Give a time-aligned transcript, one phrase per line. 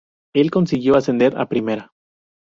[0.33, 1.93] El equipo consiguió ascender a Primera.